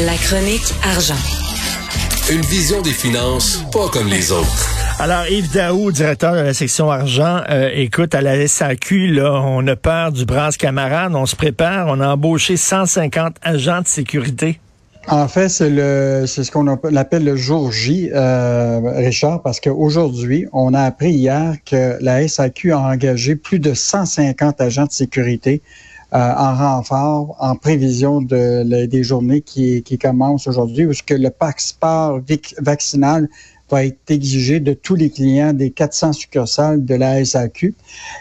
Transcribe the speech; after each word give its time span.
La 0.00 0.14
chronique 0.16 0.74
argent. 0.84 1.14
Une 2.30 2.42
vision 2.42 2.82
des 2.82 2.90
finances 2.90 3.64
pas 3.72 3.88
comme 3.88 4.08
les 4.08 4.32
autres. 4.32 4.68
Alors, 4.98 5.26
Yves 5.30 5.50
Daou, 5.54 5.90
directeur 5.92 6.34
de 6.34 6.40
la 6.40 6.52
section 6.52 6.90
argent, 6.90 7.40
euh, 7.48 7.70
écoute, 7.72 8.14
à 8.14 8.20
la 8.20 8.46
SAQ, 8.46 9.14
là, 9.14 9.32
on 9.42 9.66
a 9.66 9.76
peur 9.76 10.12
du 10.12 10.26
bras 10.26 10.50
camarade, 10.50 11.14
on 11.14 11.24
se 11.24 11.36
prépare, 11.36 11.86
on 11.88 12.00
a 12.00 12.08
embauché 12.08 12.58
150 12.58 13.36
agents 13.40 13.80
de 13.80 13.88
sécurité. 13.88 14.60
En 15.08 15.26
fait, 15.26 15.48
c'est 15.48 15.70
le 15.70 16.24
c'est 16.26 16.44
ce 16.44 16.50
qu'on 16.50 16.66
appelle 16.66 17.24
le 17.24 17.36
jour 17.36 17.72
J, 17.72 18.10
euh, 18.12 18.80
Richard, 18.94 19.40
parce 19.40 19.58
qu'aujourd'hui, 19.58 20.44
on 20.52 20.74
a 20.74 20.82
appris 20.82 21.12
hier 21.12 21.54
que 21.64 21.96
la 22.02 22.28
SAQ 22.28 22.72
a 22.72 22.78
engagé 22.80 23.36
plus 23.36 23.58
de 23.58 23.72
150 23.72 24.60
agents 24.60 24.84
de 24.84 24.92
sécurité 24.92 25.62
euh, 25.64 25.87
en 26.12 26.54
renfort, 26.54 27.36
en 27.38 27.54
prévision 27.54 28.22
de, 28.22 28.86
des 28.86 29.02
journées 29.02 29.42
qui, 29.42 29.82
qui 29.82 29.98
commencent 29.98 30.46
aujourd'hui, 30.46 30.86
où 30.86 30.92
que 31.06 31.14
le 31.14 31.30
passeport 31.30 32.20
vaccinal 32.60 33.28
va 33.70 33.84
être 33.84 34.10
exigé 34.10 34.60
de 34.60 34.72
tous 34.72 34.94
les 34.94 35.10
clients 35.10 35.52
des 35.52 35.70
400 35.70 36.12
succursales 36.12 36.84
de 36.84 36.94
la 36.94 37.24
SAQ. 37.24 37.74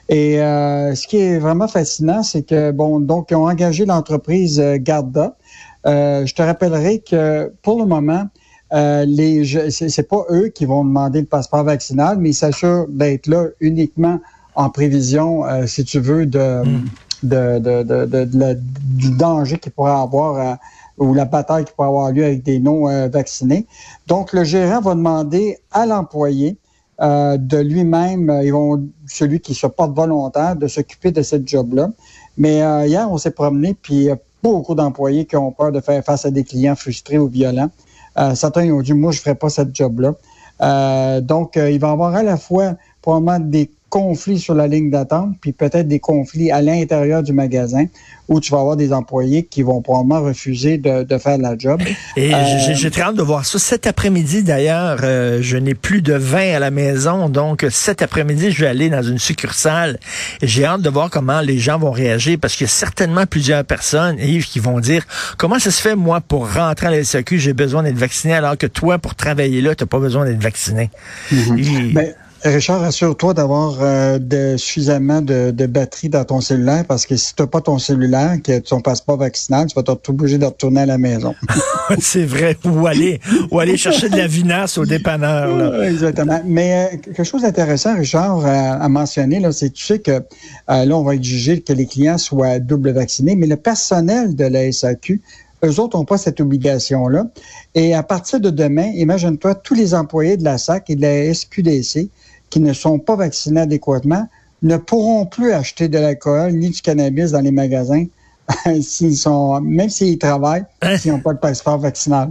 Et 0.10 0.42
euh, 0.42 0.94
ce 0.96 1.08
qui 1.08 1.18
est 1.18 1.40
vraiment 1.40 1.68
fascinant, 1.68 2.24
c'est 2.24 2.44
que, 2.44 2.72
bon, 2.72 3.00
donc, 3.00 3.28
ils 3.32 3.36
ont 3.36 3.48
engagé 3.48 3.86
l'entreprise 3.86 4.60
euh, 4.60 4.78
Garda. 4.80 5.38
Euh, 5.86 6.26
je 6.26 6.34
te 6.34 6.42
rappellerai 6.42 7.00
que 7.00 7.54
pour 7.62 7.80
le 7.80 7.86
moment, 7.86 8.28
euh, 8.74 9.06
les 9.06 9.46
c'est 9.70 10.10
pas 10.10 10.26
eux 10.30 10.50
qui 10.50 10.66
vont 10.66 10.84
demander 10.84 11.22
le 11.22 11.26
passeport 11.26 11.64
vaccinal, 11.64 12.18
mais 12.20 12.32
ils 12.32 12.34
s'assurent 12.34 12.88
d'être 12.90 13.28
là 13.28 13.46
uniquement 13.62 14.20
en 14.56 14.70
prévision, 14.70 15.46
euh, 15.46 15.68
si 15.68 15.86
tu 15.86 16.00
veux, 16.00 16.26
de, 16.26 16.64
hmm. 16.66 16.86
De, 17.24 17.60
de, 17.60 17.84
de, 17.84 18.60
du 18.96 19.18
danger 19.18 19.58
qu'il 19.58 19.72
pourrait 19.72 19.92
avoir 19.92 20.58
ou 20.98 21.14
la 21.14 21.26
bataille 21.26 21.66
qui 21.66 21.74
pourrait 21.74 21.90
avoir 21.90 22.12
lieu 22.12 22.24
avec 22.24 22.44
des 22.44 22.60
non-vaccinés. 22.60 23.68
Donc, 24.08 24.34
le 24.34 24.44
gérant 24.44 24.82
va 24.82 24.96
demander 24.96 25.60
à 25.72 25.86
l'employé 25.86 26.58
de 27.00 27.58
lui-même, 27.58 28.32
vont, 28.50 28.88
celui 29.08 29.40
qui 29.40 29.54
se 29.54 29.68
porte 29.68 29.96
volontaire, 29.96 30.56
de 30.56 30.68
s'occuper 30.68 31.12
de 31.12 31.22
cette 31.22 31.48
job-là. 31.48 31.90
Mais 32.38 32.58
hier, 32.88 33.08
on 33.12 33.18
s'est 33.18 33.32
promené, 33.32 33.76
puis 33.76 34.10
beaucoup 34.44 34.76
d'employés 34.76 35.26
qui 35.26 35.36
ont 35.36 35.52
peur 35.52 35.72
de 35.72 35.80
faire 35.80 36.04
face 36.04 36.26
à 36.26 36.32
des 36.32 36.44
clients 36.44 36.76
frustrés 36.76 37.18
ou 37.18 37.28
violents. 37.28 37.70
Euh, 38.18 38.36
certains 38.36 38.70
ont 38.72 38.82
dit, 38.82 38.94
moi, 38.94 39.12
je 39.12 39.20
ne 39.20 39.22
ferai 39.22 39.36
pas 39.36 39.50
cette 39.50 39.76
job-là. 39.76 40.14
Euh, 40.62 41.22
donc, 41.22 41.58
euh, 41.58 41.70
il 41.70 41.80
va 41.80 41.90
y 41.90 41.92
avoir 41.92 42.16
à 42.16 42.24
la 42.24 42.38
fois 42.38 42.76
probablement 43.02 43.40
des 43.40 43.70
conflits 43.90 44.40
sur 44.40 44.54
la 44.54 44.68
ligne 44.68 44.90
d'attente, 44.90 45.36
puis 45.42 45.54
peut-être 45.54 45.88
des 45.88 46.00
conflits 46.00 46.52
à 46.52 46.62
l'intérieur 46.62 47.24
du 47.24 47.34
magasin 47.34 47.86
où 48.28 48.42
tu 48.42 48.52
vas 48.52 48.60
avoir 48.60 48.76
des 48.76 48.92
employés 48.92 49.44
qui 49.44 49.64
vont 49.64 49.82
probablement 49.82 50.22
refuser 50.22 50.78
de, 50.78 51.04
de 51.04 51.18
faire 51.18 51.38
la 51.38 51.58
job. 51.58 51.82
Et 52.18 52.34
euh, 52.34 52.74
j'ai 52.74 52.92
très 52.92 53.04
hâte 53.04 53.16
de 53.16 53.22
voir 53.22 53.46
ça. 53.46 53.58
Cet 53.58 53.88
après-midi, 53.88 54.44
d'ailleurs, 54.44 55.00
euh, 55.04 55.40
je 55.42 55.56
n'ai 55.56 55.76
plus 55.76 56.02
de 56.02 56.14
vin 56.14 56.56
à 56.56 56.60
la 56.60 56.70
maison, 56.70 57.30
donc 57.30 57.66
cet 57.70 58.02
après-midi, 58.02 58.52
je 58.52 58.62
vais 58.62 58.68
aller 58.68 58.90
dans 58.90 59.02
une 59.02 59.18
succursale. 59.18 59.98
Et 60.42 60.48
j'ai 60.48 60.66
hâte 60.66 60.82
de 60.82 60.90
voir 60.90 61.10
comment 61.10 61.40
les 61.40 61.58
gens 61.58 61.80
vont 61.80 61.92
réagir, 61.92 62.38
parce 62.42 62.56
qu'il 62.56 62.66
y 62.66 62.70
a 62.70 62.72
certainement 62.72 63.26
plusieurs 63.26 63.64
personnes, 63.64 64.18
Yves, 64.20 64.48
qui 64.48 64.60
vont 64.60 64.82
dire, 64.82 65.06
comment 65.38 65.60
ça 65.60 65.72
se 65.72 65.82
fait, 65.82 65.96
moi, 65.96 66.20
pour 66.20 66.54
rentrer 66.54 66.88
à 66.88 66.92
la 66.92 67.04
SAQ, 67.06 67.40
j'ai 67.40 67.54
besoin 67.54 67.84
d'être 67.84 67.98
vacciné, 67.98 68.34
alors 68.34 68.58
que 68.58 68.68
toi, 68.68 68.98
pour 68.98 69.16
travailler 69.16 69.62
là, 69.62 69.74
tu 69.74 69.84
n'as 69.84 69.88
pas 69.88 70.00
besoin 70.00 70.26
d'être 70.26 70.44
vacciné? 70.44 70.90
Mm-hmm. 71.32 71.94
Ben, 71.94 72.14
Richard, 72.50 72.84
assure-toi 72.84 73.34
d'avoir 73.34 73.78
euh, 73.82 74.20
de, 74.20 74.58
suffisamment 74.58 75.22
de, 75.22 75.52
de, 75.52 75.66
batterie 75.66 76.10
dans 76.10 76.24
ton 76.24 76.42
cellulaire 76.42 76.86
parce 76.86 77.06
que 77.06 77.16
si 77.16 77.36
tu 77.36 77.42
n'as 77.42 77.48
pas 77.48 77.62
ton 77.62 77.80
cellulaire, 77.80 78.38
que 78.44 78.60
ton 78.60 78.82
passeport 78.82 79.18
vaccinal, 79.18 79.68
tu 79.68 79.76
vas 79.76 79.82
être 79.82 80.10
obligé 80.10 80.38
de 80.38 80.46
retourner 80.46 80.82
à 80.82 80.86
la 80.86 80.98
maison. 80.98 81.36
c'est 82.00 82.26
vrai. 82.26 82.58
Ou 82.66 82.88
aller, 82.88 83.20
ou 83.52 83.60
aller 83.60 83.78
chercher 83.78 84.10
de 84.10 84.18
la 84.18 84.28
vinasse 84.28 84.78
au 84.78 84.86
dépanneur. 84.86 85.56
Là. 85.56 85.90
Exactement. 85.90 86.42
Mais 86.46 86.90
euh, 86.94 86.98
quelque 86.98 87.24
chose 87.24 87.42
d'intéressant, 87.42 87.96
Richard, 87.96 88.46
à, 88.46 88.90
mentionner, 88.90 89.42
c'est 89.52 89.72
tu 89.72 89.86
sais 89.86 90.00
que 90.00 90.12
euh, 90.12 90.22
là, 90.68 90.98
on 90.98 91.04
va 91.04 91.16
exiger 91.16 91.62
que 91.62 91.74
les 91.74 91.86
clients 91.86 92.18
soient 92.18 92.60
double 92.60 92.92
vaccinés, 92.92 93.36
mais 93.36 93.48
le 93.48 93.58
personnel 93.58 94.36
de 94.36 94.46
la 94.46 94.72
SAQ 94.72 95.22
eux 95.64 95.80
autres 95.80 95.98
n'ont 95.98 96.06
pas 96.06 96.18
cette 96.18 96.40
obligation-là. 96.40 97.28
Et 97.76 97.94
à 97.94 98.04
partir 98.04 98.40
de 98.40 98.50
demain, 98.50 98.92
imagine-toi, 98.96 99.56
tous 99.56 99.74
les 99.74 99.94
employés 99.94 100.38
de 100.38 100.44
la 100.44 100.58
SAC 100.58 100.90
et 100.92 100.96
de 100.96 101.02
la 101.02 101.34
SQDC 101.34 102.10
qui 102.50 102.60
ne 102.60 102.74
sont 102.74 103.00
pas 103.00 103.16
vaccinés 103.16 103.62
adéquatement 103.62 104.28
ne 104.62 104.78
pourront 104.78 105.26
plus 105.26 105.52
acheter 105.52 105.88
de 105.88 106.00
l'alcool 106.00 106.54
ni 106.54 106.70
du 106.70 106.82
cannabis 106.82 107.32
dans 107.32 107.42
les 107.42 107.52
magasins 107.52 108.06
s'ils 108.82 109.18
sont, 109.18 109.60
même 109.62 109.90
s'ils 109.90 110.18
travaillent, 110.18 110.66
hein? 110.82 110.98
s'ils 110.98 111.12
n'ont 111.12 111.20
pas 111.20 111.34
le 111.34 111.40
passeport 111.40 111.78
vaccinal. 111.78 112.30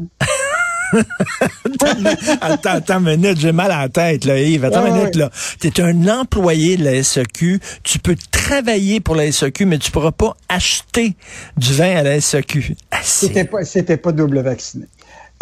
attends, 2.41 2.71
attends 2.71 2.99
une 2.99 3.17
minute, 3.17 3.39
j'ai 3.39 3.53
mal 3.53 3.71
à 3.71 3.83
la 3.83 3.89
tête, 3.89 4.25
là, 4.25 4.39
Yves. 4.39 4.65
Attends 4.65 4.87
une 4.87 4.95
minute, 4.95 5.17
là. 5.17 5.31
Tu 5.61 5.69
es 5.69 5.81
un 5.81 6.09
employé 6.09 6.77
de 6.77 6.85
la 6.85 7.03
SEQ. 7.03 7.61
Tu 7.83 7.99
peux 7.99 8.17
travailler 8.31 9.01
pour 9.01 9.17
la 9.17 9.31
SEQ, 9.31 9.67
mais 9.67 9.79
tu 9.79 9.91
pourras 9.91 10.13
pas 10.13 10.37
acheter 10.49 11.17
du 11.57 11.75
vin 11.75 11.97
à 11.97 12.03
la 12.03 12.21
SEQ. 12.21 12.77
Ah, 12.91 12.99
c'était 13.03 13.45
pas, 13.45 13.65
c'était 13.65 13.97
pas 13.97 14.13
double 14.13 14.41
vacciné. 14.41 14.87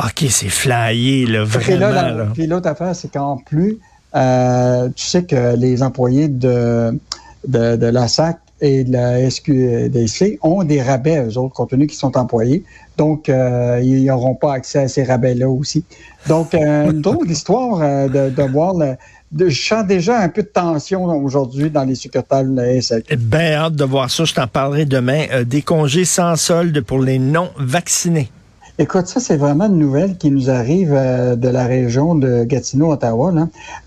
OK, 0.03 0.25
c'est 0.29 0.49
flyé, 0.49 1.27
là, 1.27 1.45
vraiment. 1.45 2.33
Puis 2.33 2.47
l'autre 2.47 2.69
affaire, 2.69 2.97
c'est 2.97 3.13
qu'en 3.13 3.37
plus, 3.37 3.79
euh, 4.15 4.89
tu 4.95 5.05
sais 5.05 5.25
que 5.25 5.57
les 5.57 5.83
employés 5.83 6.29
de, 6.29 6.99
de, 7.47 7.77
de 7.77 7.87
la 7.87 8.09
SAC 8.09 8.39
et 8.61 8.85
de 8.85 8.93
la 8.93 9.31
SQDC 9.31 10.39
ont 10.43 10.63
des 10.65 10.81
rabais, 10.81 11.25
eux 11.27 11.39
autres, 11.39 11.55
compte 11.55 11.71
tenu 11.71 11.87
qu'ils 11.87 11.99
sont 11.99 12.17
employés. 12.17 12.65
Donc, 12.97 13.29
euh, 13.29 13.81
ils 13.83 14.07
n'auront 14.07 14.35
pas 14.35 14.55
accès 14.55 14.81
à 14.81 14.89
ces 14.89 15.05
rabais-là 15.05 15.49
aussi. 15.49 15.85
Donc, 16.29 16.55
euh, 16.55 16.91
une 16.91 17.01
drôle 17.01 17.27
d'histoire 17.27 17.81
euh, 17.83 18.09
de, 18.09 18.31
de 18.31 18.43
voir 18.45 18.75
le, 18.75 18.95
de, 19.33 19.49
je 19.49 19.67
sens 19.67 19.85
déjà 19.87 20.19
un 20.19 20.29
peu 20.29 20.43
de 20.43 20.49
tension 20.49 21.05
aujourd'hui 21.05 21.71
dans 21.71 21.85
les 21.85 21.97
succursales 21.97 22.55
de 22.55 22.61
la 22.61 22.81
SAQ. 22.81 23.17
Bien 23.17 23.53
hâte 23.55 23.75
de 23.75 23.85
voir 23.85 24.11
ça. 24.11 24.25
Je 24.25 24.35
t'en 24.35 24.47
parlerai 24.47 24.87
demain. 24.87 25.25
des 25.45 25.63
congés 25.63 26.05
sans 26.05 26.37
solde 26.37 26.81
pour 26.81 27.01
les 27.01 27.19
non-vaccinés. 27.19 28.31
Écoute, 28.77 29.07
ça, 29.07 29.21
c'est 29.21 29.37
vraiment 29.37 29.67
une 29.67 29.79
nouvelle 29.79 30.17
qui 30.17 30.33
nous 30.33 30.51
arrive 30.51 30.93
euh, 30.93 31.37
de 31.37 31.49
la 31.49 31.65
région 31.65 32.17
de 32.17 32.43
Gatineau-Ottawa. 32.43 33.33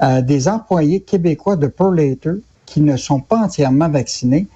Euh, 0.02 0.22
des 0.22 0.48
employés 0.48 1.02
québécois 1.02 1.58
de 1.58 1.68
Pearl 1.68 2.00
qui 2.66 2.80
ne 2.80 2.96
sont 2.96 3.20
pas 3.20 3.38
entièrement 3.38 3.90
vaccinés 3.90 4.47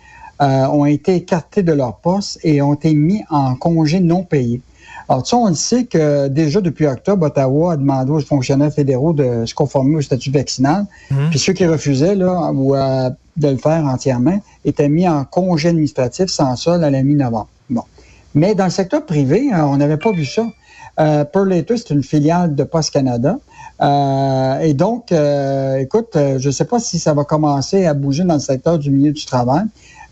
euh, 0.42 0.68
ont 0.68 0.86
été 0.86 1.16
écartés 1.16 1.64
de 1.64 1.74
leur 1.74 1.98
poste 1.98 2.40
et 2.44 2.62
ont 2.62 2.76
été 2.76 2.94
mis 2.94 3.24
en 3.30 3.56
congé 3.56 4.00
non 4.00 4.24
payé. 4.24 4.62
Alors, 5.10 5.24
tu 5.24 5.32
sais, 5.32 5.36
on 5.36 5.50
le 5.50 5.54
sait 5.54 5.84
que 5.84 6.30
déjà 6.30 6.62
depuis 6.62 6.88
octobre, 6.88 7.26
Ottawa 7.26 7.74
a 7.74 7.78
demandé 7.78 8.12
aux 8.12 8.22
fonctionnaires 8.22 8.74
fédéraux 8.74 9.12
de 9.12 9.46
se 9.46 9.54
conformer 9.54 9.98
au 9.98 10.02
statut 10.02 10.32
vaccinal. 10.32 10.86
Mmh. 11.10 11.30
Puis 11.32 11.40
ceux 11.40 11.52
qui 11.52 11.66
refusaient 11.66 12.16
là, 12.16 12.54
ou, 12.54 12.74
de 12.74 13.48
le 13.50 13.58
faire 13.58 13.84
entièrement 13.86 14.40
étaient 14.64 14.88
mis 14.88 15.10
en 15.10 15.26
congé 15.26 15.70
administratif 15.70 16.28
sans 16.28 16.56
sol 16.56 16.86
à 16.86 16.90
la 16.90 17.04
mi-novembre. 17.04 17.50
Bon. 17.70 17.84
Mais 18.34 18.56
dans 18.56 18.66
le 18.66 18.72
secteur 18.72 19.06
privé, 19.06 19.50
hein, 19.52 19.68
on 19.70 19.78
n'avait 19.78 19.98
pas 19.98 20.12
vu 20.12 20.26
ça. 20.26 20.48
Euh, 21.00 21.26
c'est 21.68 21.90
une 21.90 22.04
filiale 22.04 22.56
de 22.56 22.64
Post 22.64 22.92
Canada. 22.92 23.38
Euh, 23.82 24.60
et 24.60 24.74
donc, 24.74 25.12
euh, 25.12 25.78
écoute, 25.78 26.16
euh, 26.16 26.38
je 26.38 26.48
ne 26.48 26.52
sais 26.52 26.66
pas 26.66 26.80
si 26.80 27.00
ça 27.00 27.14
va 27.14 27.24
commencer 27.24 27.86
à 27.86 27.94
bouger 27.94 28.24
dans 28.24 28.36
le 28.36 28.40
secteur 28.40 28.78
du 28.78 28.92
milieu 28.92 29.12
du 29.12 29.26
travail. 29.26 29.66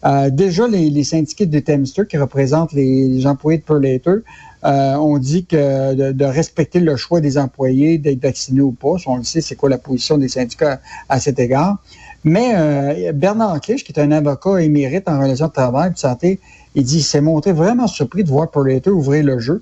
Euh, 0.06 0.30
déjà, 0.30 0.68
les, 0.68 0.90
les, 0.90 1.04
de 1.04 1.60
Temster, 1.60 2.08
qui 2.08 2.18
représentent 2.18 2.74
les, 2.74 3.28
employés 3.28 3.60
de 3.60 3.64
Pearl 3.64 4.24
ont 4.64 5.18
dit 5.18 5.46
que 5.46 6.12
de, 6.12 6.26
respecter 6.26 6.80
le 6.80 6.96
choix 6.96 7.22
des 7.22 7.38
employés 7.38 7.98
d'être 7.98 8.22
vaccinés 8.22 8.62
ou 8.62 8.72
pas. 8.72 8.96
On 9.06 9.18
le 9.18 9.24
sait, 9.24 9.42
c'est 9.42 9.56
quoi 9.56 9.70
la 9.70 9.78
position 9.78 10.18
des 10.18 10.30
syndicats 10.30 10.80
à, 11.10 11.20
cet 11.20 11.40
égard. 11.40 11.78
Mais 12.24 13.14
Bernard 13.14 13.62
Clich, 13.62 13.84
qui 13.84 13.94
est 13.94 14.00
un 14.00 14.12
avocat 14.12 14.62
émérite 14.62 15.08
en 15.08 15.20
relation 15.22 15.48
de 15.48 15.54
travail 15.54 15.90
et 15.90 15.94
de 15.94 15.98
santé, 15.98 16.40
il 16.76 16.84
dit, 16.84 16.98
il 16.98 17.04
s'est 17.04 17.22
montré 17.22 17.52
vraiment 17.52 17.88
surpris 17.88 18.24
de 18.24 18.30
voir 18.30 18.50
Predator 18.52 18.94
ouvrir 18.94 19.24
le 19.24 19.40
jeu. 19.40 19.62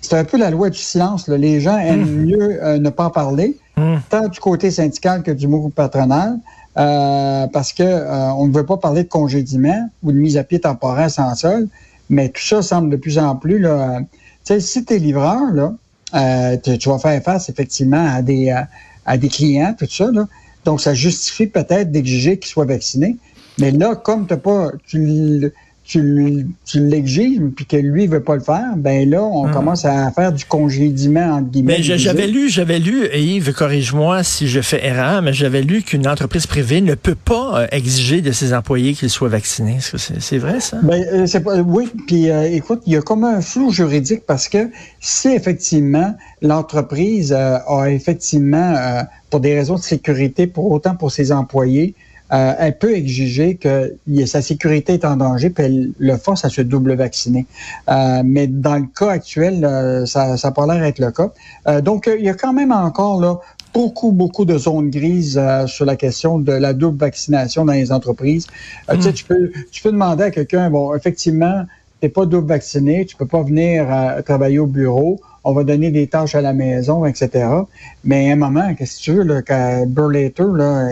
C'est 0.00 0.16
un 0.16 0.24
peu 0.24 0.36
la 0.36 0.50
loi 0.50 0.70
du 0.70 0.78
silence. 0.78 1.28
Les 1.28 1.60
gens 1.60 1.78
aiment 1.78 2.04
hmm. 2.04 2.26
mieux 2.26 2.62
euh, 2.62 2.78
ne 2.78 2.90
pas 2.90 3.06
en 3.06 3.10
parler, 3.10 3.58
hmm. 3.76 3.96
tant 4.08 4.28
du 4.28 4.38
côté 4.38 4.70
syndical 4.70 5.22
que 5.22 5.30
du 5.30 5.48
mouvement 5.48 5.70
patronal, 5.70 6.38
euh, 6.76 7.46
parce 7.48 7.72
que 7.72 7.82
euh, 7.82 8.32
on 8.34 8.46
ne 8.46 8.52
veut 8.52 8.66
pas 8.66 8.76
parler 8.76 9.04
de 9.04 9.08
congédiement 9.08 9.88
ou 10.02 10.12
de 10.12 10.18
mise 10.18 10.36
à 10.36 10.44
pied 10.44 10.60
temporaire 10.60 11.10
sans 11.10 11.34
sol. 11.34 11.68
Mais 12.08 12.28
tout 12.28 12.42
ça 12.42 12.62
semble 12.62 12.90
de 12.90 12.96
plus 12.96 13.18
en 13.18 13.34
plus 13.34 13.58
là. 13.58 13.98
tu 14.00 14.06
sais, 14.44 14.60
si 14.60 14.84
t'es 14.84 14.98
livreur 14.98 15.40
là, 15.52 15.74
tu, 16.58 16.88
vas 16.88 16.98
faire 16.98 17.20
face 17.22 17.48
effectivement 17.48 18.06
à 18.14 18.22
des 18.22 18.54
à 19.04 19.16
des 19.16 19.28
clients, 19.28 19.74
tout 19.76 19.88
ça 19.90 20.12
là. 20.12 20.26
Donc 20.66 20.80
ça 20.80 20.94
justifie 20.94 21.46
peut-être 21.46 21.90
d'exiger 21.90 22.38
qu'ils 22.38 22.50
soient 22.50 22.66
vaccinés. 22.66 23.16
Mais 23.58 23.70
là, 23.70 23.94
comme 23.94 24.26
t'as 24.26 24.36
pas, 24.36 24.72
tu, 25.86 26.46
tu 26.64 26.80
l'exiges, 26.80 27.40
puis 27.54 27.64
que 27.64 27.76
lui 27.76 28.06
ne 28.06 28.12
veut 28.12 28.22
pas 28.22 28.34
le 28.34 28.40
faire, 28.40 28.76
ben 28.76 29.08
là, 29.08 29.22
on 29.22 29.46
Hum. 29.46 29.52
commence 29.52 29.84
à 29.84 30.10
faire 30.10 30.32
du 30.32 30.44
congédiement, 30.44 31.36
entre 31.36 31.50
guillemets. 31.50 31.76
Mais 31.78 31.82
j'avais 31.98 32.26
lu, 32.26 32.48
j'avais 32.48 32.78
lu, 32.78 33.04
et 33.12 33.22
Yves, 33.22 33.52
corrige-moi 33.52 34.22
si 34.24 34.48
je 34.48 34.60
fais 34.60 34.84
erreur, 34.84 35.22
mais 35.22 35.32
j'avais 35.32 35.62
lu 35.62 35.82
qu'une 35.82 36.08
entreprise 36.08 36.46
privée 36.46 36.80
ne 36.80 36.94
peut 36.94 37.14
pas 37.14 37.60
euh, 37.62 37.66
exiger 37.70 38.20
de 38.20 38.32
ses 38.32 38.52
employés 38.52 38.94
qu'ils 38.94 39.10
soient 39.10 39.28
vaccinés. 39.28 39.76
Est-ce 39.76 39.92
que 39.92 39.98
c'est 39.98 40.20
c'est 40.20 40.38
vrai, 40.38 40.58
ça? 40.60 40.78
Ben, 40.82 41.04
euh, 41.12 41.26
c'est 41.26 41.40
pas, 41.40 41.56
oui, 41.60 41.88
puis 42.06 42.30
euh, 42.30 42.50
écoute, 42.50 42.82
il 42.86 42.92
y 42.94 42.96
a 42.96 43.02
comme 43.02 43.22
un 43.24 43.40
flou 43.40 43.70
juridique 43.70 44.22
parce 44.26 44.48
que 44.48 44.70
si 45.00 45.28
effectivement 45.28 46.14
l'entreprise 46.42 47.32
a 47.32 47.90
effectivement, 47.90 48.74
pour 49.30 49.40
des 49.40 49.54
raisons 49.54 49.76
de 49.76 49.82
sécurité, 49.82 50.46
pour 50.46 50.70
autant 50.70 50.94
pour 50.96 51.12
ses 51.12 51.30
employés, 51.32 51.94
euh, 52.32 52.54
elle 52.58 52.76
peut 52.78 52.94
exiger 52.94 53.56
que 53.56 53.94
sa 54.26 54.42
sécurité 54.42 54.94
est 54.94 55.04
en 55.04 55.16
danger, 55.16 55.50
puis 55.50 55.64
elle 55.64 55.90
le 55.98 56.16
force 56.16 56.44
à 56.44 56.48
se 56.48 56.60
double 56.60 56.94
vacciner. 56.94 57.46
Euh, 57.88 58.22
mais 58.24 58.46
dans 58.46 58.76
le 58.76 58.86
cas 58.98 59.10
actuel, 59.10 59.64
euh, 59.64 60.06
ça 60.06 60.36
n'a 60.42 60.50
pas 60.50 60.66
l'air 60.66 60.80
d'être 60.80 60.98
le 60.98 61.10
cas. 61.12 61.30
Euh, 61.68 61.80
donc, 61.80 62.08
euh, 62.08 62.16
il 62.18 62.24
y 62.24 62.28
a 62.28 62.34
quand 62.34 62.52
même 62.52 62.72
encore 62.72 63.20
là 63.20 63.38
beaucoup, 63.72 64.10
beaucoup 64.10 64.46
de 64.46 64.56
zones 64.56 64.90
grises 64.90 65.38
euh, 65.38 65.66
sur 65.66 65.84
la 65.84 65.96
question 65.96 66.38
de 66.38 66.52
la 66.52 66.72
double 66.72 66.98
vaccination 66.98 67.64
dans 67.64 67.74
les 67.74 67.92
entreprises. 67.92 68.46
Euh, 68.90 68.94
Tu 68.96 69.02
sais, 69.02 69.12
tu 69.12 69.24
peux, 69.24 69.52
tu 69.70 69.82
peux 69.82 69.92
demander 69.92 70.24
à 70.24 70.30
quelqu'un, 70.30 70.70
bon, 70.70 70.94
effectivement, 70.94 71.64
t'es 72.00 72.08
pas 72.08 72.24
double 72.26 72.48
vacciné, 72.48 73.04
tu 73.04 73.16
peux 73.16 73.26
pas 73.26 73.42
venir 73.42 73.86
euh, 73.88 74.22
travailler 74.22 74.58
au 74.58 74.66
bureau, 74.66 75.20
on 75.44 75.52
va 75.52 75.62
donner 75.62 75.90
des 75.90 76.06
tâches 76.06 76.34
à 76.34 76.40
la 76.40 76.54
maison, 76.54 77.04
etc. 77.04 77.48
Mais 78.02 78.30
à 78.30 78.32
un 78.32 78.36
moment, 78.36 78.74
qu'est-ce 78.74 78.98
que 78.98 79.02
tu 79.02 79.12
veux, 79.12 79.22
là, 79.22 79.84
Burlater, 79.86 80.44
là, 80.54 80.88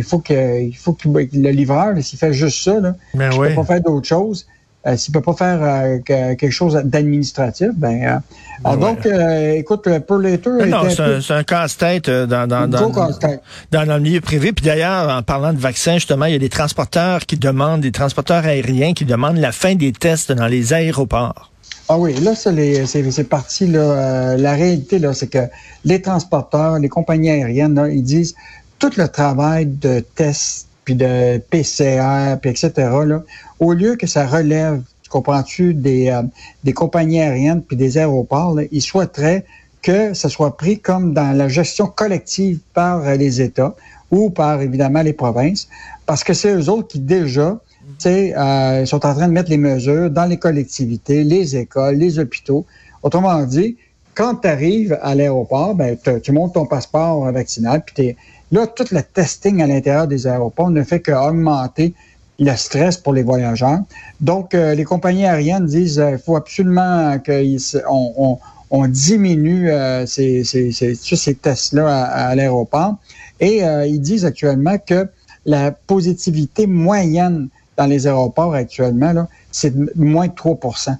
il- 0.00 0.04
faut 0.04 0.18
que, 0.18 0.62
il 0.62 0.76
faut 0.76 0.92
que 0.92 1.08
le 1.08 1.50
livreur, 1.50 1.94
s'il 2.02 2.18
fait 2.18 2.32
juste 2.32 2.64
ça, 2.64 2.80
là, 2.80 2.94
Ben 3.14 3.30
il 3.32 3.38
oui. 3.38 3.48
peut 3.48 3.54
pas 3.56 3.64
faire 3.64 3.80
d'autre 3.82 4.06
chose. 4.08 4.46
Euh, 4.86 4.96
S'il 4.96 5.12
peut 5.12 5.20
pas 5.20 5.34
faire 5.34 5.58
euh, 5.62 5.98
que- 5.98 6.32
quelque 6.40 6.50
chose 6.50 6.72
d'administratif, 6.84 7.68
ben, 7.76 8.02
euh, 8.02 8.16
alors 8.64 8.78
Ouais. 8.82 8.94
donc, 8.94 9.04
euh, 9.04 9.52
écoute, 9.52 9.86
le 9.86 9.98
Burlater 9.98 10.66
Non, 10.68 10.84
c'est 10.88 11.34
un 11.34 11.42
casse-tête 11.42 12.08
euh, 12.08 12.24
dans, 12.26 12.46
dans, 12.48 12.66
dans, 12.66 13.84
le 13.84 13.98
milieu 14.00 14.22
privé. 14.22 14.52
Puis 14.52 14.64
d'ailleurs, 14.64 15.10
en 15.14 15.22
parlant 15.22 15.52
de 15.52 15.58
vaccins, 15.58 15.94
justement, 15.94 16.24
il 16.24 16.32
y 16.32 16.36
a 16.36 16.38
des 16.38 16.48
transporteurs 16.48 17.26
qui 17.26 17.36
demandent, 17.36 17.82
des 17.82 17.92
transporteurs 17.92 18.46
aériens 18.46 18.94
qui 18.94 19.04
demandent 19.04 19.36
la 19.36 19.52
fin 19.52 19.74
des 19.74 19.92
tests 19.92 20.32
dans 20.32 20.46
les 20.46 20.72
aéroports. 20.72 21.50
Ah 21.90 21.98
oui, 21.98 22.14
là, 22.14 22.32
c'est 22.34 23.28
parti. 23.28 23.66
Là, 23.66 23.80
euh, 23.80 24.36
la 24.38 24.52
réalité, 24.54 24.98
là, 24.98 25.12
c'est 25.12 25.26
que 25.28 25.44
les 25.84 26.00
transporteurs, 26.00 26.78
les 26.78 26.88
compagnies 26.88 27.30
aériennes, 27.30 27.74
là, 27.74 27.88
ils 27.88 28.02
disent 28.02 28.34
tout 28.80 28.90
le 28.96 29.06
travail 29.06 29.66
de 29.66 30.00
tests, 30.00 30.66
puis 30.84 30.94
de 30.96 31.38
PCR, 31.50 32.36
puis 32.40 32.50
etc. 32.50 32.72
Là, 33.06 33.22
au 33.60 33.72
lieu 33.72 33.94
que 33.94 34.06
ça 34.06 34.26
relève, 34.26 34.82
tu 35.02 35.10
comprends-tu, 35.10 35.74
des, 35.74 36.08
euh, 36.08 36.22
des 36.64 36.72
compagnies 36.72 37.20
aériennes 37.20 37.62
puis 37.62 37.76
des 37.76 37.98
aéroports, 37.98 38.54
là, 38.54 38.62
ils 38.72 38.82
souhaiteraient 38.82 39.44
que 39.82 40.14
ça 40.14 40.28
soit 40.28 40.56
pris 40.56 40.80
comme 40.80 41.14
dans 41.14 41.36
la 41.36 41.48
gestion 41.48 41.86
collective 41.86 42.58
par 42.74 43.06
euh, 43.06 43.14
les 43.14 43.40
États 43.40 43.76
ou 44.10 44.30
par 44.30 44.60
évidemment 44.60 45.02
les 45.02 45.12
provinces, 45.12 45.68
parce 46.06 46.24
que 46.24 46.32
c'est 46.34 46.52
eux 46.52 46.68
autres 46.68 46.88
qui 46.88 46.98
déjà 46.98 47.60
tu 47.98 48.08
sais, 48.08 48.36
euh, 48.36 48.86
sont 48.86 49.04
en 49.04 49.14
train 49.14 49.28
de 49.28 49.32
mettre 49.32 49.50
les 49.50 49.58
mesures 49.58 50.10
dans 50.10 50.24
les 50.24 50.38
collectivités, 50.38 51.22
les 51.22 51.56
écoles, 51.56 51.96
les 51.96 52.18
hôpitaux. 52.18 52.64
Autrement 53.02 53.42
dit, 53.44 53.76
quand 54.14 54.36
tu 54.36 54.48
arrives 54.48 54.98
à 55.02 55.14
l'aéroport, 55.14 55.74
ben, 55.74 55.96
tu 56.22 56.32
montes 56.32 56.54
ton 56.54 56.66
passeport 56.66 57.30
vaccinal, 57.32 57.82
puis 57.84 58.16
là, 58.52 58.66
tout 58.66 58.84
le 58.90 59.02
testing 59.02 59.62
à 59.62 59.66
l'intérieur 59.66 60.06
des 60.06 60.26
aéroports 60.26 60.70
ne 60.70 60.82
fait 60.82 61.00
qu'augmenter 61.00 61.94
le 62.38 62.54
stress 62.56 62.96
pour 62.96 63.12
les 63.12 63.22
voyageurs. 63.22 63.80
Donc, 64.20 64.54
euh, 64.54 64.74
les 64.74 64.84
compagnies 64.84 65.26
aériennes 65.26 65.66
disent 65.66 65.96
qu'il 66.04 66.18
faut 66.24 66.36
absolument 66.36 67.18
qu'on 67.18 67.56
on, 67.88 68.38
on 68.70 68.86
diminue 68.88 69.70
euh, 69.70 70.06
ces, 70.06 70.44
ces, 70.44 70.72
ces, 70.72 70.96
tous 70.96 71.16
ces 71.16 71.34
tests-là 71.34 71.86
à, 71.88 72.28
à 72.28 72.34
l'aéroport. 72.34 72.94
Et 73.40 73.62
euh, 73.64 73.86
ils 73.86 74.00
disent 74.00 74.24
actuellement 74.24 74.78
que 74.78 75.06
la 75.44 75.70
positivité 75.70 76.66
moyenne 76.66 77.48
dans 77.76 77.86
les 77.86 78.06
aéroports 78.06 78.54
actuellement, 78.54 79.26
c'est 79.50 79.74
de 79.76 79.90
moins 79.96 80.28
de 80.28 80.32
3% 80.32 80.96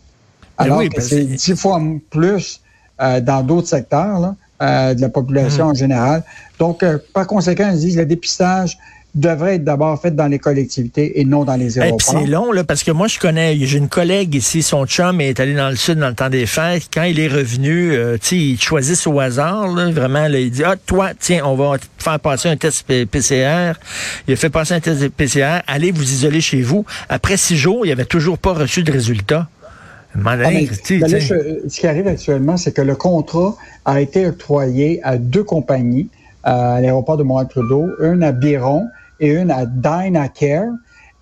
Alors 0.58 0.78
oui, 0.78 0.88
que 0.88 0.96
parce 0.96 1.08
c'est 1.08 1.26
que- 1.26 1.34
dix 1.36 1.56
fois 1.56 1.80
plus 2.10 2.60
euh, 3.00 3.20
dans 3.20 3.42
d'autres 3.42 3.68
secteurs 3.68 4.18
là, 4.20 4.34
euh, 4.62 4.94
de 4.94 5.00
la 5.00 5.08
population 5.08 5.66
Mm. 5.66 5.70
en 5.70 5.74
général. 5.74 6.22
Donc, 6.58 6.82
euh, 6.82 6.98
par 7.14 7.26
conséquent, 7.26 7.70
ils 7.72 7.78
disent 7.78 7.94
que 7.94 8.00
le 8.00 8.06
dépistage 8.06 8.76
devrait 9.12 9.56
être 9.56 9.64
d'abord 9.64 10.00
fait 10.00 10.14
dans 10.14 10.28
les 10.28 10.38
collectivités 10.38 11.18
et 11.20 11.24
non 11.24 11.44
dans 11.44 11.56
les 11.56 11.78
Et 11.78 11.80
puis 11.80 11.82
aéroports. 11.82 12.20
c'est 12.20 12.26
long, 12.26 12.52
là, 12.52 12.62
parce 12.62 12.84
que 12.84 12.92
moi, 12.92 13.08
je 13.08 13.18
connais, 13.18 13.56
j'ai 13.58 13.78
une 13.78 13.88
collègue 13.88 14.36
ici, 14.36 14.62
son 14.62 14.86
chum 14.86 15.20
est 15.20 15.40
allé 15.40 15.52
dans 15.54 15.68
le 15.68 15.74
sud 15.74 15.98
dans 15.98 16.10
le 16.10 16.14
temps 16.14 16.30
des 16.30 16.46
fêtes. 16.46 16.84
Quand 16.94 17.02
il 17.02 17.18
est 17.18 17.26
revenu, 17.26 17.90
euh, 17.92 18.18
tu 18.18 18.28
sais, 18.28 18.36
ils 18.36 18.56
te 18.56 18.62
choisissent 18.62 19.08
au 19.08 19.18
hasard, 19.18 19.66
là, 19.74 19.90
vraiment, 19.90 20.28
là, 20.28 20.38
il 20.38 20.52
dit, 20.52 20.62
ah, 20.64 20.76
toi, 20.86 21.10
tiens, 21.18 21.42
on 21.44 21.56
va 21.56 21.78
te 21.78 21.84
faire 21.98 22.20
passer 22.20 22.50
un 22.50 22.56
test 22.56 22.86
PCR. 22.86 23.72
Il 24.28 24.34
a 24.34 24.36
fait 24.36 24.48
passer 24.50 24.74
un 24.74 24.80
test 24.80 25.08
PCR. 25.08 25.62
Allez 25.66 25.90
vous 25.90 26.04
isoler 26.04 26.40
chez 26.40 26.62
vous. 26.62 26.84
Après 27.08 27.36
six 27.36 27.56
jours, 27.56 27.84
il 27.84 27.90
avait 27.90 28.04
toujours 28.04 28.38
pas 28.38 28.52
reçu 28.52 28.84
de 28.84 28.92
résultat. 28.92 29.48
Ah, 30.46 30.50
ben 30.98 31.08
là, 31.12 31.18
je- 31.20 31.68
ce 31.68 31.80
qui 31.80 31.86
arrive 31.86 32.08
actuellement, 32.08 32.56
c'est 32.56 32.72
que 32.72 32.82
le 32.82 32.96
contrat 32.96 33.56
a 33.84 34.00
été 34.00 34.26
octroyé 34.26 35.00
à 35.04 35.18
deux 35.18 35.44
compagnies 35.44 36.08
euh, 36.46 36.50
à 36.76 36.80
l'aéroport 36.80 37.16
de 37.16 37.22
Montréal-Trudeau, 37.22 37.90
une 38.00 38.22
à 38.22 38.32
Biron 38.32 38.86
et 39.20 39.28
une 39.28 39.50
à 39.50 39.66
Dynacare. 39.66 40.72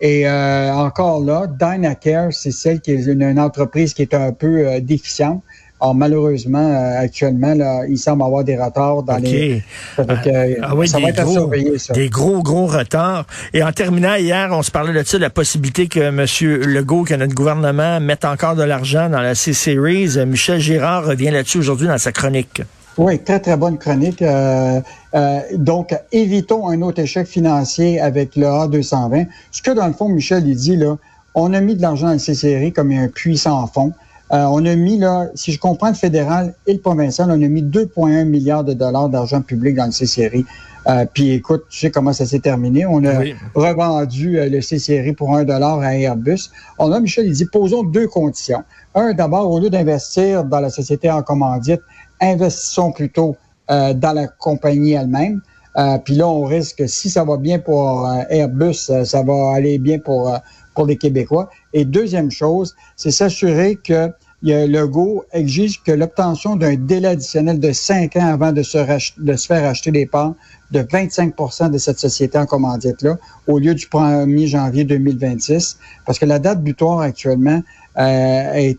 Et 0.01 0.29
euh, 0.29 0.73
encore 0.73 1.21
là, 1.25 1.47
Dynacare, 1.49 2.33
c'est 2.33 2.53
celle 2.53 2.81
qui 2.81 2.93
est 2.93 3.05
une, 3.05 3.23
une 3.23 3.41
entreprise 3.41 3.95
qui 3.95 4.03
est 4.03 4.15
un 4.15 4.33
peu 4.33 4.67
euh, 4.69 4.81
déficiente. 4.81 5.43
Alors 5.81 5.95
malheureusement, 5.95 6.59
euh, 6.59 7.01
actuellement, 7.01 7.55
là, 7.55 7.83
il 7.89 7.99
semble 7.99 8.23
avoir 8.23 8.43
des 8.43 8.57
retards 8.57 9.03
dans 9.05 9.17
les. 9.17 9.63
Fait 9.97 10.05
que, 10.07 10.29
euh, 10.29 10.55
Ah 10.63 10.75
oui, 10.75 10.89
ça 10.89 10.99
des 10.99 11.05
va 11.05 11.11
être 11.11 11.21
à 11.21 11.25
gros, 11.25 11.33
surveiller, 11.33 11.79
ça. 11.79 11.93
des 11.93 12.09
gros, 12.09 12.43
gros 12.43 12.67
retards. 12.67 13.27
Et 13.53 13.63
en 13.63 13.71
terminant, 13.73 14.15
hier, 14.17 14.49
on 14.53 14.63
se 14.63 14.71
parlait 14.71 14.93
de 14.93 15.07
ça, 15.07 15.19
la 15.19 15.31
possibilité 15.31 15.87
que 15.87 16.01
M. 16.01 16.27
Legault, 16.67 17.05
que 17.05 17.15
notre 17.15 17.35
gouvernement 17.35 18.01
mette 18.01 18.25
encore 18.25 18.57
de 18.57 18.65
l'argent 18.65 19.09
dans 19.09 19.21
la 19.21 19.35
C-Series. 19.35 20.19
Euh, 20.19 20.27
Michel 20.27 20.59
Girard 20.61 21.05
revient 21.05 21.31
là-dessus 21.31 21.59
aujourd'hui 21.59 21.87
dans 21.87 21.99
sa 21.99 22.11
chronique. 22.13 22.63
Oui, 22.99 23.21
très, 23.21 23.39
très 23.39 23.57
bonne 23.57 23.79
chronique. 23.79 24.21
Euh, 24.23 24.81
euh, 25.15 25.41
donc, 25.55 25.95
évitons 26.11 26.69
un 26.69 26.83
autre 26.83 27.01
échec 27.01 27.29
financier 27.29 28.01
avec 28.01 28.35
le 28.35 28.47
A220. 28.47 29.29
Ce 29.53 29.63
que, 29.63 29.71
dans 29.71 29.87
le 29.87 29.93
fond, 29.93 30.09
Michel, 30.09 30.49
il 30.49 30.57
dit, 30.57 30.77
là, 30.77 30.97
on 31.35 31.55
a 31.55 31.61
mis 31.61 31.77
de 31.77 31.83
l'argent 31.83 32.09
dans 32.09 32.15
le 32.15 32.19
CCRI 32.19 32.73
comme 32.73 32.91
un 32.91 33.07
puits 33.07 33.39
sans 33.39 33.69
fond. 33.69 33.93
Euh, 34.33 34.45
on 34.45 34.65
a 34.67 34.75
mis, 34.77 34.99
là, 34.99 35.29
si 35.35 35.53
je 35.53 35.59
comprends 35.59 35.89
le 35.89 35.95
fédéral 35.95 36.55
et 36.67 36.75
le 36.75 36.81
provincial, 36.81 37.29
on 37.31 37.35
a 37.43 37.49
mis 37.49 37.63
2,1 37.63 38.25
milliards 38.25 38.65
de 38.65 38.75
dollars 38.75 39.09
d'argent 39.09 39.41
public 39.41 39.75
dans 39.75 39.87
le 39.87 39.91
CCRI. 39.93 40.45
Euh, 40.87 41.05
Puis 41.13 41.31
écoute, 41.33 41.65
tu 41.71 41.79
sais 41.81 41.91
comment 41.91 42.13
ça 42.13 42.27
s'est 42.27 42.39
terminé. 42.39 42.85
On 42.87 43.05
a 43.05 43.19
Oui. 43.21 43.35
revendu 43.55 44.39
euh, 44.39 44.49
le 44.49 44.61
CCRI 44.61 45.13
pour 45.13 45.35
un 45.35 45.45
dollar 45.45 45.81
à 45.81 45.95
Airbus. 45.97 46.51
On 46.79 46.93
a, 46.93 47.01
Michel, 47.01 47.27
il 47.27 47.33
dit, 47.33 47.47
posons 47.47 47.83
deux 47.83 48.07
conditions. 48.07 48.63
Un, 48.95 49.13
d'abord, 49.13 49.51
au 49.51 49.61
lieu 49.61 49.71
d'investir 49.71 50.45
dans 50.45 50.61
la 50.61 50.71
société 50.71 51.11
en 51.11 51.23
commandite, 51.23 51.81
investissons 52.21 52.93
plutôt 52.93 53.37
euh, 53.71 53.95
dans 53.95 54.13
la 54.13 54.27
compagnie 54.29 54.93
elle-même. 54.93 55.41
Euh, 55.77 55.99
Puis 56.05 56.15
là, 56.15 56.27
on 56.29 56.45
risque, 56.45 56.89
si 56.89 57.09
ça 57.11 57.25
va 57.25 57.37
bien 57.37 57.59
pour 57.59 58.11
Airbus, 58.31 58.75
ça 59.05 59.23
va 59.23 59.53
aller 59.55 59.79
bien 59.79 59.99
pour, 59.99 60.29
euh, 60.33 60.39
pour 60.79 60.87
les 60.87 60.97
Québécois. 60.97 61.51
Et 61.73 61.85
deuxième 61.85 62.31
chose, 62.31 62.77
c'est 62.95 63.11
s'assurer 63.11 63.75
que 63.75 64.13
a 64.47 64.67
Legault 64.69 65.25
exige 65.33 65.83
que 65.83 65.91
l'obtention 65.91 66.55
d'un 66.55 66.77
délai 66.77 67.09
additionnel 67.09 67.59
de 67.59 67.73
cinq 67.73 68.15
ans 68.15 68.29
avant 68.29 68.53
de 68.53 68.63
se, 68.63 68.79
faire 68.85 69.65
acheter 69.65 69.91
des 69.91 70.07
parts 70.07 70.35
de 70.71 70.79
25% 70.79 71.73
de 71.73 71.79
cette 71.79 71.99
société 71.99 72.39
en 72.39 72.47
commandite-là, 72.47 73.19
au 73.49 73.59
lieu 73.59 73.75
du 73.75 73.87
1er 73.87 74.47
janvier 74.47 74.85
2026, 74.85 75.79
parce 76.07 76.21
que 76.21 76.27
la 76.27 76.39
date 76.39 76.63
butoir 76.63 77.01
actuellement 77.01 77.61
euh, 77.99 78.73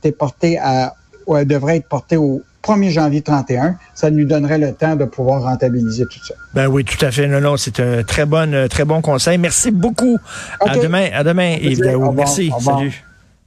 devrait 1.43 1.77
être 1.77 1.89
portée 1.89 2.15
au 2.15 2.41
1er 2.63 2.89
janvier 2.91 3.21
31. 3.21 3.75
Ça 3.93 4.11
nous 4.11 4.25
donnerait 4.25 4.57
le 4.57 4.73
temps 4.73 4.95
de 4.95 5.05
pouvoir 5.05 5.43
rentabiliser 5.43 6.05
tout 6.05 6.23
ça. 6.23 6.33
Ben 6.53 6.67
oui, 6.67 6.83
tout 6.83 7.03
à 7.05 7.11
fait. 7.11 7.27
Non, 7.27 7.41
non, 7.41 7.57
c'est 7.57 7.79
un 7.79 8.03
très 8.03 8.25
bon, 8.25 8.53
euh, 8.53 8.67
très 8.67 8.85
bon 8.85 9.01
conseil. 9.01 9.37
Merci 9.37 9.71
beaucoup. 9.71 10.17
À 10.59 10.77
demain, 10.77 11.09
à 11.13 11.23
demain, 11.23 11.57
Yves. 11.61 11.81
Au. 11.95 12.11
Merci. 12.11 12.51
Au. 12.55 12.59
Salut. 12.59 13.03